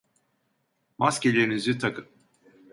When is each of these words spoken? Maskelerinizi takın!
Maskelerinizi 0.97 1.77
takın! 1.77 2.05